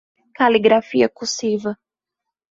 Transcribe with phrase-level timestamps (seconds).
[0.37, 1.77] Caligrafia cursiva